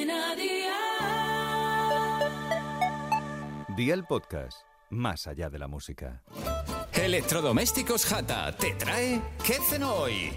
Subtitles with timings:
[0.00, 0.70] Cadena Dial.
[3.76, 6.22] Día el podcast, más allá de la música.
[6.92, 10.32] Electrodomésticos Jata te trae ¿Qué cenó hoy?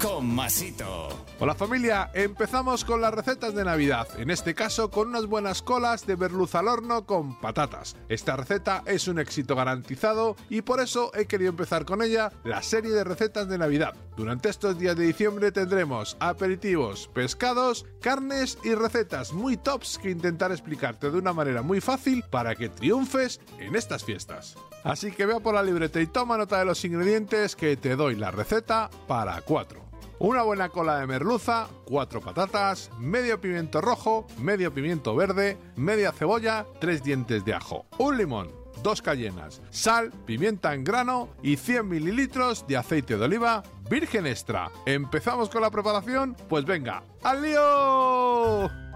[0.00, 1.08] Con Masito.
[1.40, 6.06] Hola familia, empezamos con las recetas de Navidad, en este caso con unas buenas colas
[6.06, 7.96] de merluza al horno con patatas.
[8.08, 12.62] Esta receta es un éxito garantizado y por eso he querido empezar con ella la
[12.62, 13.94] serie de recetas de Navidad.
[14.16, 20.54] Durante estos días de diciembre tendremos aperitivos, pescados, carnes y recetas muy tops que intentaré
[20.54, 24.56] explicarte de una manera muy fácil para que triunfes en estas fiestas.
[24.84, 28.14] Así que vea por la libreta y toma nota de los ingredientes que te doy
[28.14, 29.87] la receta para cuatro.
[30.20, 36.66] Una buena cola de merluza, cuatro patatas, medio pimiento rojo, medio pimiento verde, media cebolla,
[36.80, 38.50] tres dientes de ajo, un limón,
[38.82, 44.72] dos cayenas, sal, pimienta en grano y 100 mililitros de aceite de oliva virgen extra.
[44.86, 46.36] ¿Empezamos con la preparación?
[46.48, 48.87] Pues venga, ¡al lío!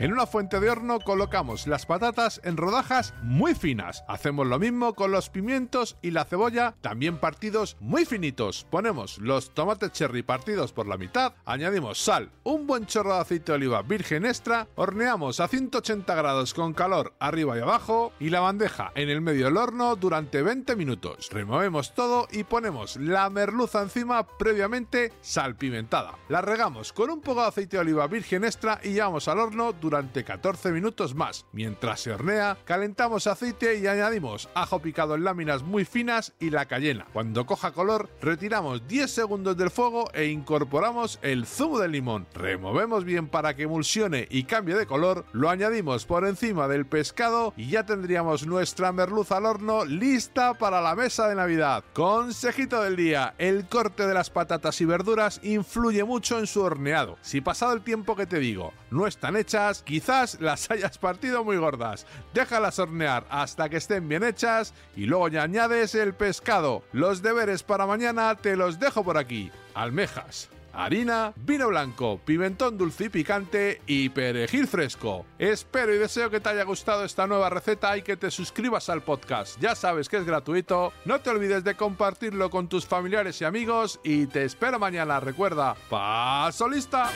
[0.00, 4.04] En una fuente de horno colocamos las patatas en rodajas muy finas.
[4.06, 8.64] Hacemos lo mismo con los pimientos y la cebolla, también partidos muy finitos.
[8.70, 13.50] Ponemos los tomates cherry partidos por la mitad, añadimos sal, un buen chorro de aceite
[13.50, 18.38] de oliva virgen extra, horneamos a 180 grados con calor arriba y abajo y la
[18.38, 21.28] bandeja en el medio del horno durante 20 minutos.
[21.32, 26.14] Removemos todo y ponemos la merluza encima previamente salpimentada.
[26.28, 29.72] La regamos con un poco de aceite de oliva virgen extra y llevamos al horno
[29.72, 31.46] durante 14 minutos más.
[31.52, 36.66] Mientras se hornea, calentamos aceite y añadimos ajo picado en láminas muy finas y la
[36.66, 37.06] cayena.
[37.12, 42.26] Cuando coja color, retiramos 10 segundos del fuego e incorporamos el zumo de limón.
[42.34, 47.54] Removemos bien para que emulsione y cambie de color, lo añadimos por encima del pescado
[47.56, 51.84] y ya tendríamos nuestra merluza al horno lista para la mesa de Navidad.
[51.94, 57.16] Consejito del día, el corte de las patatas y verduras influye mucho en su horneado.
[57.22, 61.56] Si pasado el tiempo que te digo no están hechas, quizás las hayas partido muy
[61.56, 62.06] gordas.
[62.34, 66.82] Déjalas hornear hasta que estén bien hechas y luego ya añades el pescado.
[66.92, 69.50] Los deberes para mañana te los dejo por aquí.
[69.74, 70.50] Almejas.
[70.78, 75.26] Harina, vino blanco, pimentón dulce y picante y perejil fresco.
[75.36, 79.02] Espero y deseo que te haya gustado esta nueva receta y que te suscribas al
[79.02, 79.60] podcast.
[79.60, 80.92] Ya sabes que es gratuito.
[81.04, 85.18] No te olvides de compartirlo con tus familiares y amigos y te espero mañana.
[85.18, 87.10] Recuerda, paso lista.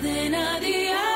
[0.00, 1.09] Cadena Dial.